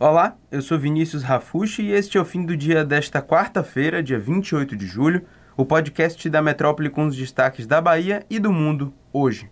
Olá, 0.00 0.36
eu 0.50 0.60
sou 0.62 0.78
Vinícius 0.78 1.22
Rafushi 1.22 1.82
e 1.82 1.92
este 1.92 2.16
é 2.16 2.20
o 2.20 2.24
fim 2.24 2.44
do 2.44 2.56
dia 2.56 2.84
desta 2.84 3.22
quarta-feira, 3.22 4.02
dia 4.02 4.18
28 4.18 4.74
de 4.74 4.86
julho, 4.86 5.22
o 5.56 5.64
podcast 5.66 6.28
da 6.28 6.42
Metrópole 6.42 6.90
com 6.90 7.06
os 7.06 7.14
destaques 7.14 7.66
da 7.66 7.80
Bahia 7.80 8.24
e 8.28 8.40
do 8.40 8.50
mundo 8.50 8.92
hoje. 9.12 9.48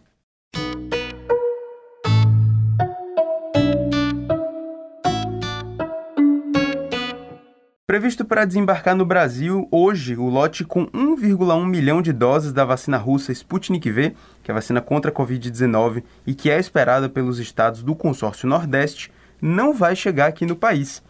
Previsto 7.87 8.25
para 8.25 8.45
desembarcar 8.45 8.97
no 8.97 9.05
Brasil 9.05 9.69
hoje 9.71 10.17
o 10.17 10.29
lote 10.29 10.65
com 10.65 10.87
1,1 10.87 11.67
milhão 11.67 12.01
de 12.01 12.13
doses 12.13 12.53
da 12.53 12.65
vacina 12.65 12.97
russa 12.97 13.31
Sputnik 13.31 13.91
V, 13.91 14.15
que 14.43 14.51
é 14.51 14.53
a 14.53 14.55
vacina 14.55 14.81
contra 14.81 15.11
a 15.11 15.15
Covid-19 15.15 16.03
e 16.27 16.35
que 16.35 16.51
é 16.51 16.59
esperada 16.59 17.09
pelos 17.09 17.39
estados 17.39 17.83
do 17.83 17.95
consórcio 17.95 18.49
Nordeste, 18.49 19.13
não 19.41 19.75
vai 19.75 19.95
chegar 19.95 20.27
aqui 20.27 20.45
no 20.45 20.57
país. 20.57 21.03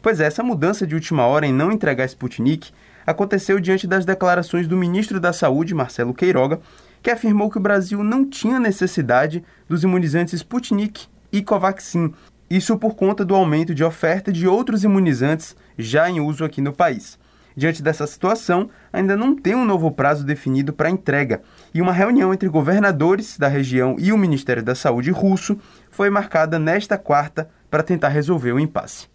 Pois 0.00 0.20
é, 0.20 0.26
essa 0.26 0.42
mudança 0.42 0.86
de 0.86 0.94
última 0.94 1.26
hora 1.26 1.46
em 1.46 1.52
não 1.52 1.72
entregar 1.72 2.04
Sputnik 2.04 2.72
aconteceu 3.06 3.58
diante 3.60 3.86
das 3.86 4.04
declarações 4.04 4.66
do 4.66 4.76
ministro 4.76 5.18
da 5.18 5.32
Saúde, 5.32 5.74
Marcelo 5.74 6.14
Queiroga, 6.14 6.60
que 7.02 7.10
afirmou 7.10 7.50
que 7.50 7.58
o 7.58 7.60
Brasil 7.60 8.02
não 8.02 8.24
tinha 8.24 8.58
necessidade 8.58 9.44
dos 9.68 9.82
imunizantes 9.82 10.34
Sputnik 10.34 11.06
e 11.30 11.42
Covaxin, 11.42 12.14
isso 12.48 12.76
por 12.78 12.94
conta 12.94 13.24
do 13.24 13.34
aumento 13.34 13.74
de 13.74 13.82
oferta 13.82 14.30
de 14.30 14.46
outros 14.46 14.84
imunizantes 14.84 15.56
já 15.76 16.08
em 16.08 16.20
uso 16.20 16.44
aqui 16.44 16.60
no 16.60 16.72
país. 16.72 17.18
Diante 17.56 17.82
dessa 17.82 18.06
situação, 18.06 18.68
ainda 18.92 19.16
não 19.16 19.34
tem 19.34 19.54
um 19.54 19.64
novo 19.64 19.90
prazo 19.90 20.24
definido 20.24 20.72
para 20.72 20.90
entrega, 20.90 21.40
e 21.72 21.80
uma 21.80 21.92
reunião 21.92 22.34
entre 22.34 22.48
governadores 22.48 23.38
da 23.38 23.48
região 23.48 23.96
e 23.98 24.12
o 24.12 24.18
Ministério 24.18 24.62
da 24.62 24.74
Saúde 24.74 25.10
russo 25.10 25.58
foi 25.90 26.10
marcada 26.10 26.58
nesta 26.58 26.98
quarta 26.98 27.48
para 27.74 27.82
tentar 27.82 28.10
resolver 28.10 28.52
o 28.52 28.60
impasse. 28.60 29.08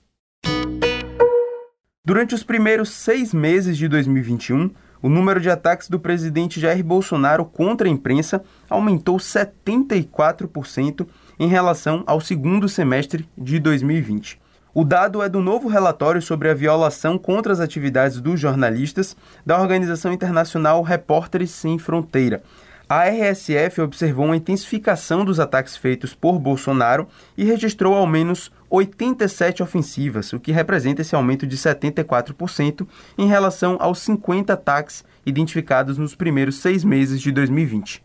Durante 2.05 2.35
os 2.35 2.43
primeiros 2.43 2.89
seis 2.89 3.33
meses 3.33 3.77
de 3.77 3.87
2021, 3.87 4.71
o 5.01 5.07
número 5.07 5.39
de 5.39 5.49
ataques 5.49 5.87
do 5.87 5.97
presidente 5.97 6.59
Jair 6.59 6.83
Bolsonaro 6.83 7.45
contra 7.45 7.87
a 7.87 7.89
imprensa 7.89 8.43
aumentou 8.69 9.15
74% 9.15 11.07
em 11.39 11.47
relação 11.47 12.03
ao 12.05 12.19
segundo 12.19 12.67
semestre 12.67 13.29
de 13.37 13.59
2020. 13.59 14.41
O 14.73 14.83
dado 14.83 15.23
é 15.23 15.29
do 15.29 15.39
novo 15.39 15.69
relatório 15.69 16.21
sobre 16.21 16.49
a 16.49 16.53
violação 16.53 17.17
contra 17.17 17.53
as 17.53 17.61
atividades 17.61 18.19
dos 18.19 18.41
jornalistas 18.41 19.15
da 19.45 19.57
organização 19.57 20.11
internacional 20.11 20.83
Repórteres 20.83 21.51
Sem 21.51 21.79
Fronteira, 21.79 22.43
a 22.89 23.07
RSF 23.07 23.81
observou 23.81 24.25
uma 24.25 24.35
intensificação 24.35 25.23
dos 25.23 25.39
ataques 25.39 25.77
feitos 25.77 26.15
por 26.15 26.39
Bolsonaro 26.39 27.07
e 27.37 27.43
registrou 27.43 27.93
ao 27.93 28.07
menos 28.07 28.51
87 28.67 29.61
ofensivas, 29.61 30.33
o 30.33 30.39
que 30.39 30.51
representa 30.51 31.03
esse 31.03 31.13
aumento 31.13 31.45
de 31.45 31.55
74% 31.55 32.87
em 33.15 33.27
relação 33.27 33.77
aos 33.79 33.99
50 33.99 34.53
ataques 34.53 35.03
identificados 35.23 35.99
nos 35.99 36.15
primeiros 36.15 36.57
seis 36.61 36.83
meses 36.83 37.21
de 37.21 37.31
2020. 37.31 38.03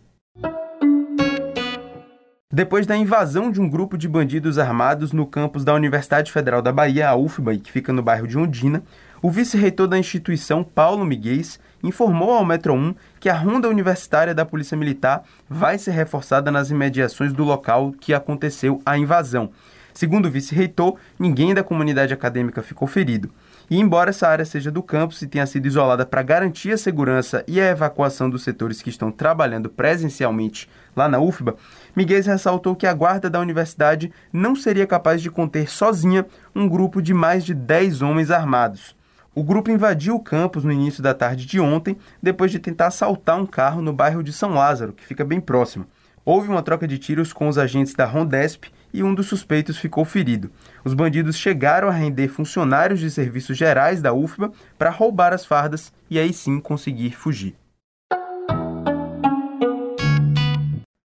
Depois 2.52 2.86
da 2.86 2.96
invasão 2.96 3.50
de 3.50 3.60
um 3.60 3.68
grupo 3.68 3.96
de 3.96 4.06
bandidos 4.06 4.58
armados 4.58 5.12
no 5.12 5.26
campus 5.26 5.64
da 5.64 5.74
Universidade 5.74 6.30
Federal 6.30 6.62
da 6.62 6.70
Bahia, 6.70 7.08
a 7.08 7.16
UFBA, 7.16 7.56
que 7.56 7.72
fica 7.72 7.92
no 7.92 8.02
bairro 8.02 8.28
de 8.28 8.38
Ondina, 8.38 8.82
o 9.24 9.30
vice-reitor 9.30 9.88
da 9.88 9.98
instituição, 9.98 10.62
Paulo 10.62 11.02
Miguel, 11.02 11.40
informou 11.82 12.32
ao 12.32 12.44
Metro 12.44 12.74
1 12.74 12.94
que 13.18 13.30
a 13.30 13.34
ronda 13.34 13.70
universitária 13.70 14.34
da 14.34 14.44
Polícia 14.44 14.76
Militar 14.76 15.24
vai 15.48 15.78
ser 15.78 15.92
reforçada 15.92 16.50
nas 16.50 16.68
imediações 16.68 17.32
do 17.32 17.42
local 17.42 17.94
que 17.98 18.12
aconteceu 18.12 18.82
a 18.84 18.98
invasão. 18.98 19.50
Segundo 19.94 20.26
o 20.26 20.30
vice-reitor, 20.30 20.96
ninguém 21.18 21.54
da 21.54 21.64
comunidade 21.64 22.12
acadêmica 22.12 22.62
ficou 22.62 22.86
ferido. 22.86 23.30
E 23.70 23.80
embora 23.80 24.10
essa 24.10 24.28
área 24.28 24.44
seja 24.44 24.70
do 24.70 24.82
campus 24.82 25.22
e 25.22 25.26
tenha 25.26 25.46
sido 25.46 25.64
isolada 25.64 26.04
para 26.04 26.20
garantir 26.20 26.72
a 26.72 26.76
segurança 26.76 27.42
e 27.48 27.58
a 27.58 27.70
evacuação 27.70 28.28
dos 28.28 28.42
setores 28.42 28.82
que 28.82 28.90
estão 28.90 29.10
trabalhando 29.10 29.70
presencialmente 29.70 30.68
lá 30.94 31.08
na 31.08 31.18
UFBA, 31.18 31.56
Miguel 31.96 32.22
ressaltou 32.24 32.76
que 32.76 32.86
a 32.86 32.92
guarda 32.92 33.30
da 33.30 33.40
universidade 33.40 34.12
não 34.30 34.54
seria 34.54 34.86
capaz 34.86 35.22
de 35.22 35.30
conter 35.30 35.70
sozinha 35.70 36.26
um 36.54 36.68
grupo 36.68 37.00
de 37.00 37.14
mais 37.14 37.42
de 37.42 37.54
10 37.54 38.02
homens 38.02 38.30
armados. 38.30 38.94
O 39.36 39.42
grupo 39.42 39.68
invadiu 39.68 40.14
o 40.14 40.20
campus 40.20 40.62
no 40.62 40.70
início 40.70 41.02
da 41.02 41.12
tarde 41.12 41.44
de 41.44 41.58
ontem, 41.58 41.96
depois 42.22 42.52
de 42.52 42.60
tentar 42.60 42.86
assaltar 42.86 43.36
um 43.36 43.44
carro 43.44 43.82
no 43.82 43.92
bairro 43.92 44.22
de 44.22 44.32
São 44.32 44.54
Lázaro, 44.54 44.92
que 44.92 45.04
fica 45.04 45.24
bem 45.24 45.40
próximo. 45.40 45.86
Houve 46.24 46.48
uma 46.48 46.62
troca 46.62 46.86
de 46.86 46.98
tiros 46.98 47.32
com 47.32 47.48
os 47.48 47.58
agentes 47.58 47.94
da 47.94 48.04
Rondesp 48.04 48.66
e 48.92 49.02
um 49.02 49.12
dos 49.12 49.26
suspeitos 49.26 49.76
ficou 49.76 50.04
ferido. 50.04 50.52
Os 50.84 50.94
bandidos 50.94 51.36
chegaram 51.36 51.88
a 51.88 51.92
render 51.92 52.28
funcionários 52.28 53.00
de 53.00 53.10
serviços 53.10 53.56
gerais 53.56 54.00
da 54.00 54.14
UFBA 54.14 54.52
para 54.78 54.88
roubar 54.88 55.32
as 55.32 55.44
fardas 55.44 55.92
e 56.08 56.16
aí 56.16 56.32
sim 56.32 56.60
conseguir 56.60 57.10
fugir. 57.10 57.56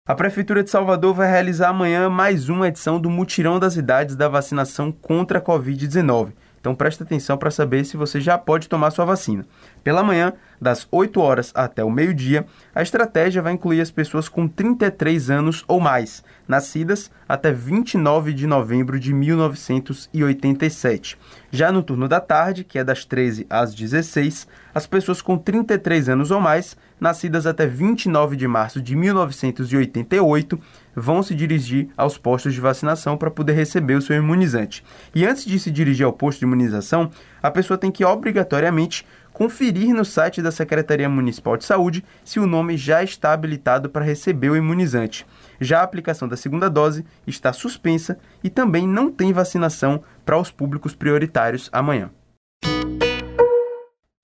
A 0.07 0.13
Prefeitura 0.13 0.63
de 0.63 0.69
Salvador 0.69 1.13
vai 1.13 1.29
realizar 1.29 1.69
amanhã 1.69 2.09
mais 2.09 2.49
uma 2.49 2.67
edição 2.67 2.99
do 2.99 3.09
Mutirão 3.09 3.59
das 3.59 3.75
Idades 3.75 4.15
da 4.15 4.27
vacinação 4.27 4.91
contra 4.91 5.39
a 5.39 5.41
Covid-19. 5.41 6.33
Então 6.65 6.73
preste 6.73 7.03
atenção 7.03 7.37
para 7.37 7.51
saber 7.51 7.85
se 7.85 7.95
você 7.95 8.19
já 8.19 8.39
pode 8.39 8.67
tomar 8.67 8.89
sua 8.89 9.05
vacina. 9.05 9.45
Pela 9.83 10.01
manhã, 10.01 10.33
das 10.59 10.87
8 10.89 11.21
horas 11.21 11.51
até 11.53 11.83
o 11.83 11.91
meio-dia, 11.91 12.47
a 12.73 12.81
estratégia 12.81 13.39
vai 13.39 13.53
incluir 13.53 13.81
as 13.81 13.91
pessoas 13.91 14.27
com 14.27 14.47
33 14.47 15.29
anos 15.29 15.63
ou 15.67 15.79
mais, 15.79 16.23
nascidas 16.47 17.11
até 17.29 17.51
29 17.51 18.33
de 18.33 18.47
novembro 18.47 18.99
de 18.99 19.13
1987. 19.13 21.19
Já 21.51 21.71
no 21.71 21.83
turno 21.83 22.07
da 22.07 22.19
tarde, 22.19 22.63
que 22.63 22.79
é 22.79 22.83
das 22.83 23.05
13 23.05 23.45
às 23.47 23.75
16, 23.75 24.47
as 24.73 24.87
pessoas 24.87 25.21
com 25.21 25.37
33 25.37 26.09
anos 26.09 26.31
ou 26.31 26.41
mais, 26.41 26.75
nascidas 26.99 27.45
até 27.45 27.67
29 27.67 28.35
de 28.35 28.47
março 28.47 28.81
de 28.81 28.95
1988, 28.95 30.59
vão 30.95 31.21
se 31.21 31.35
dirigir 31.35 31.89
aos 31.97 32.17
postos 32.17 32.53
de 32.53 32.61
vacinação 32.61 33.17
para 33.17 33.31
poder 33.31 33.53
receber 33.53 33.95
o 33.95 34.01
seu 34.01 34.15
imunizante. 34.15 34.83
E 35.13 35.25
antes 35.25 35.45
de 35.45 35.59
se 35.59 35.69
dirigir 35.69 36.05
ao 36.05 36.13
posto 36.13 36.39
de 36.39 36.45
imunização, 36.45 37.11
a 37.41 37.51
pessoa 37.51 37.77
tem 37.77 37.91
que 37.91 38.05
obrigatoriamente 38.05 39.05
conferir 39.33 39.93
no 39.93 40.05
site 40.05 40.41
da 40.41 40.49
Secretaria 40.49 41.09
Municipal 41.09 41.57
de 41.57 41.65
Saúde 41.65 42.05
se 42.23 42.39
o 42.39 42.47
nome 42.47 42.77
já 42.77 43.03
está 43.03 43.33
habilitado 43.33 43.89
para 43.89 44.05
receber 44.05 44.49
o 44.49 44.55
imunizante. 44.55 45.27
Já 45.59 45.81
a 45.81 45.83
aplicação 45.83 46.27
da 46.27 46.37
segunda 46.37 46.69
dose 46.69 47.05
está 47.27 47.51
suspensa 47.51 48.17
e 48.41 48.49
também 48.49 48.87
não 48.87 49.11
tem 49.11 49.33
vacinação 49.33 50.01
para 50.25 50.39
os 50.39 50.51
públicos 50.51 50.95
prioritários 50.95 51.69
amanhã. 51.73 52.09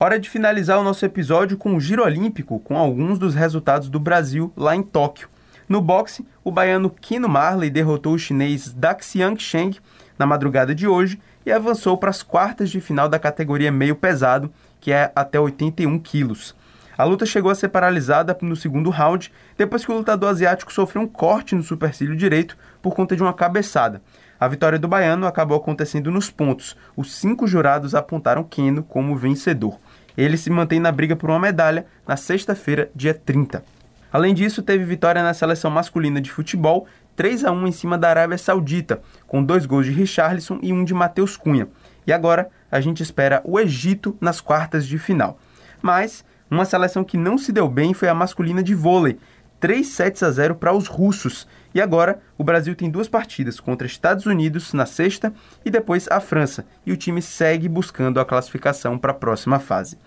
Hora 0.04 0.20
de 0.20 0.28
finalizar 0.28 0.80
o 0.80 0.84
nosso 0.84 1.06
episódio 1.06 1.56
com 1.56 1.76
o 1.76 1.80
Giro 1.80 2.04
Olímpico, 2.04 2.60
com 2.62 2.76
alguns 2.76 3.20
dos 3.20 3.36
resultados 3.36 3.88
do 3.88 4.00
Brasil 4.00 4.52
lá 4.58 4.76
em 4.76 4.82
Tóquio. 4.82 5.30
No 5.70 5.80
boxe, 5.80 6.26
o 6.44 6.52
baiano 6.52 6.90
Kino 6.90 7.30
Marley 7.30 7.70
derrotou 7.70 8.16
o 8.16 8.18
chinês 8.18 8.74
Daxiang 8.74 9.40
Sheng 9.40 9.78
na 10.18 10.26
madrugada 10.26 10.74
de 10.74 10.88
hoje 10.88 11.22
e 11.46 11.52
avançou 11.52 12.00
para 12.00 12.10
as 12.10 12.24
quartas 12.24 12.72
de 12.72 12.82
final 12.82 13.08
da 13.08 13.20
categoria 13.20 13.72
meio 13.72 13.96
pesado, 13.96 14.52
que 14.80 14.92
é 14.92 15.12
até 15.16 15.40
81 15.40 16.00
quilos. 16.00 16.56
A 16.98 17.04
luta 17.04 17.24
chegou 17.24 17.52
a 17.52 17.56
ser 17.56 17.70
paralisada 17.70 18.36
no 18.42 18.56
segundo 18.56 18.90
round, 18.90 19.32
depois 19.56 19.86
que 19.86 19.92
o 19.92 19.96
lutador 19.96 20.32
asiático 20.32 20.74
sofreu 20.74 21.04
um 21.04 21.08
corte 21.08 21.54
no 21.54 21.62
supercílio 21.62 22.16
direito 22.16 22.58
por 22.82 22.96
conta 22.96 23.16
de 23.16 23.22
uma 23.22 23.36
cabeçada. 23.36 24.02
A 24.42 24.48
vitória 24.48 24.80
do 24.80 24.88
baiano 24.88 25.28
acabou 25.28 25.56
acontecendo 25.56 26.10
nos 26.10 26.32
pontos. 26.32 26.76
Os 26.98 27.14
cinco 27.14 27.46
jurados 27.46 27.94
apontaram 27.94 28.44
Keno 28.44 28.82
como 28.82 29.16
vencedor. 29.16 29.80
Ele 30.18 30.38
se 30.38 30.50
mantém 30.50 30.80
na 30.80 30.92
briga 30.92 31.16
por 31.16 31.30
uma 31.30 31.40
medalha 31.40 31.86
na 32.08 32.18
sexta-feira, 32.18 32.90
dia 32.96 33.14
30. 33.14 33.64
Além 34.12 34.34
disso, 34.34 34.62
teve 34.62 34.84
vitória 34.84 35.24
na 35.24 35.34
seleção 35.34 35.72
masculina 35.72 36.20
de 36.20 36.32
futebol, 36.32 36.86
3 37.16 37.46
a 37.46 37.52
1 37.52 37.68
em 37.68 37.72
cima 37.72 37.98
da 37.98 38.10
Arábia 38.10 38.38
Saudita, 38.38 39.02
com 39.26 39.44
dois 39.44 39.66
gols 39.66 39.86
de 39.86 39.92
Richarlison 39.92 40.60
e 40.62 40.74
um 40.74 40.84
de 40.84 40.94
Matheus 40.94 41.38
Cunha. 41.38 41.68
E 42.06 42.12
agora 42.12 42.50
a 42.70 42.82
gente 42.82 43.02
espera 43.04 43.42
o 43.46 43.60
Egito 43.60 44.18
nas 44.20 44.42
quartas 44.42 44.86
de 44.86 44.98
final. 44.98 45.40
Mas 45.82 46.26
uma 46.50 46.66
seleção 46.66 47.04
que 47.04 47.18
não 47.18 47.38
se 47.38 47.52
deu 47.52 47.70
bem 47.70 47.94
foi 47.94 48.10
a 48.10 48.14
masculina 48.14 48.62
de 48.62 48.76
vôlei, 48.76 49.18
3 49.62 49.88
sets 49.88 50.24
a 50.24 50.32
0 50.32 50.56
para 50.56 50.74
os 50.74 50.88
russos. 50.88 51.48
E 51.74 51.80
agora 51.80 52.20
o 52.36 52.44
Brasil 52.44 52.76
tem 52.76 52.90
duas 52.90 53.08
partidas 53.08 53.60
contra 53.60 53.86
Estados 53.86 54.26
Unidos 54.26 54.74
na 54.74 54.88
sexta 54.88 55.32
e 55.64 55.70
depois 55.70 56.08
a 56.10 56.20
França, 56.20 56.66
e 56.86 56.92
o 56.92 56.98
time 56.98 57.22
segue 57.22 57.70
buscando 57.70 58.20
a 58.20 58.26
classificação 58.26 58.98
para 58.98 59.12
a 59.12 59.16
próxima 59.16 59.60
fase. 59.60 59.98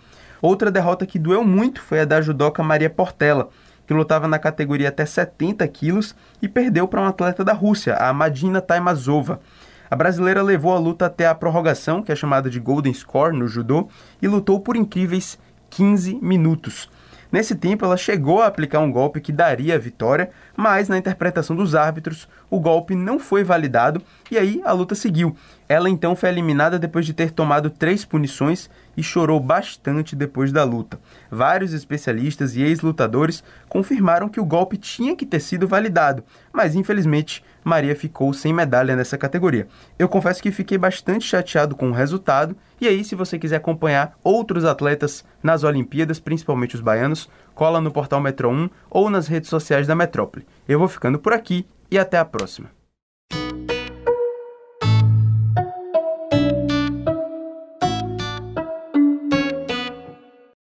Outra 0.42 0.72
derrota 0.72 1.06
que 1.06 1.20
doeu 1.20 1.44
muito 1.44 1.80
foi 1.80 2.00
a 2.00 2.04
da 2.04 2.20
judoca 2.20 2.62
Maria 2.64 2.90
Portela, 2.90 3.48
que 3.86 3.94
lutava 3.94 4.26
na 4.26 4.40
categoria 4.40 4.88
até 4.88 5.06
70 5.06 5.66
quilos 5.68 6.16
e 6.42 6.48
perdeu 6.48 6.88
para 6.88 7.00
um 7.00 7.06
atleta 7.06 7.44
da 7.44 7.52
Rússia, 7.52 7.94
a 7.94 8.12
Madina 8.12 8.60
Taimazova. 8.60 9.40
A 9.88 9.94
brasileira 9.94 10.42
levou 10.42 10.74
a 10.74 10.78
luta 10.78 11.06
até 11.06 11.28
a 11.28 11.34
prorrogação, 11.34 12.02
que 12.02 12.10
é 12.10 12.16
chamada 12.16 12.50
de 12.50 12.58
Golden 12.58 12.92
Score 12.92 13.36
no 13.36 13.46
judô, 13.46 13.88
e 14.20 14.26
lutou 14.26 14.58
por 14.58 14.74
incríveis 14.74 15.38
15 15.70 16.18
minutos. 16.20 16.90
Nesse 17.34 17.56
tempo, 17.56 17.84
ela 17.84 17.96
chegou 17.96 18.40
a 18.40 18.46
aplicar 18.46 18.78
um 18.78 18.92
golpe 18.92 19.20
que 19.20 19.32
daria 19.32 19.74
a 19.74 19.78
vitória, 19.78 20.30
mas 20.56 20.88
na 20.88 20.96
interpretação 20.96 21.56
dos 21.56 21.74
árbitros, 21.74 22.28
o 22.48 22.60
golpe 22.60 22.94
não 22.94 23.18
foi 23.18 23.42
validado 23.42 24.00
e 24.30 24.38
aí 24.38 24.62
a 24.64 24.70
luta 24.70 24.94
seguiu. 24.94 25.36
Ela 25.68 25.90
então 25.90 26.14
foi 26.14 26.28
eliminada 26.28 26.78
depois 26.78 27.04
de 27.04 27.12
ter 27.12 27.32
tomado 27.32 27.70
três 27.70 28.04
punições 28.04 28.70
e 28.96 29.02
chorou 29.02 29.40
bastante 29.40 30.14
depois 30.14 30.52
da 30.52 30.62
luta. 30.62 31.00
Vários 31.28 31.72
especialistas 31.72 32.54
e 32.54 32.62
ex-lutadores 32.62 33.42
confirmaram 33.68 34.28
que 34.28 34.38
o 34.38 34.44
golpe 34.44 34.76
tinha 34.76 35.16
que 35.16 35.26
ter 35.26 35.40
sido 35.40 35.66
validado, 35.66 36.22
mas 36.52 36.76
infelizmente 36.76 37.42
Maria 37.64 37.96
ficou 37.96 38.32
sem 38.34 38.52
medalha 38.52 38.94
nessa 38.94 39.16
categoria. 39.16 39.66
Eu 39.98 40.08
confesso 40.08 40.42
que 40.42 40.52
fiquei 40.52 40.76
bastante 40.76 41.26
chateado 41.26 41.74
com 41.74 41.88
o 41.88 41.94
resultado, 41.94 42.54
e 42.80 42.86
aí, 42.86 43.02
se 43.02 43.14
você 43.14 43.38
quiser 43.38 43.56
acompanhar 43.56 44.16
outros 44.22 44.64
atletas 44.64 45.24
nas 45.42 45.64
Olimpíadas, 45.64 46.20
principalmente 46.20 46.74
os 46.74 46.82
baianos, 46.82 47.30
cola 47.54 47.80
no 47.80 47.90
portal 47.90 48.20
Metro 48.20 48.50
1 48.50 48.68
ou 48.90 49.08
nas 49.08 49.26
redes 49.26 49.48
sociais 49.48 49.86
da 49.86 49.94
Metrópole. 49.94 50.46
Eu 50.68 50.78
vou 50.78 50.88
ficando 50.88 51.18
por 51.18 51.32
aqui 51.32 51.66
e 51.90 51.98
até 51.98 52.18
a 52.18 52.24
próxima. 52.24 52.83